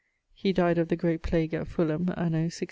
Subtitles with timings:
[0.33, 2.59] He dyed of the great plague at Fulham anno 1625.